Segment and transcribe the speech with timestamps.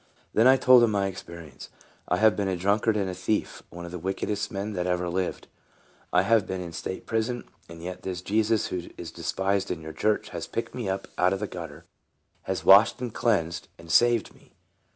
[0.33, 1.69] Then I told him my experience."
[2.07, 4.87] I have been a drunkard and a thief, one of the wick edest men that
[4.87, 5.47] ever lived.
[6.11, 10.29] I have been in stateprison, and yet this Jesus, who is despised in your church,
[10.29, 11.85] has picked me up out of the gutter,
[12.49, 14.53] has washed and cleansed and saved me.